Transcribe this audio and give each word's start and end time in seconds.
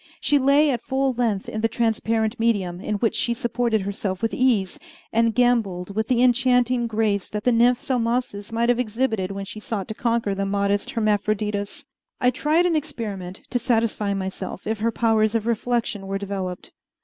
She 0.19 0.39
lay 0.39 0.71
at 0.71 0.81
full 0.81 1.13
length 1.13 1.47
in 1.47 1.61
the 1.61 1.67
transparent 1.67 2.39
medium, 2.39 2.79
in 2.81 2.95
which 2.95 3.13
she 3.13 3.35
supported 3.35 3.81
herself 3.81 4.23
with 4.23 4.33
ease, 4.33 4.79
and 5.13 5.35
gamboled 5.35 5.95
with 5.95 6.07
the 6.07 6.23
enchanting 6.23 6.87
grace 6.87 7.29
that 7.29 7.43
the 7.43 7.51
nymph 7.51 7.79
Salmacis 7.79 8.51
might 8.51 8.69
have 8.69 8.79
exhibited 8.79 9.29
when 9.29 9.45
she 9.45 9.59
sought 9.59 9.87
to 9.89 9.93
conquer 9.93 10.33
the 10.33 10.43
modest 10.43 10.89
Hermaphroditus. 10.89 11.85
I 12.19 12.31
tried 12.31 12.65
an 12.65 12.75
experiment 12.75 13.41
to 13.51 13.59
satisfy 13.59 14.15
myself 14.15 14.65
if 14.65 14.79
her 14.79 14.91
powers 14.91 15.35
of 15.35 15.45
reflection 15.45 16.07
were 16.07 16.17
developed. 16.17 16.71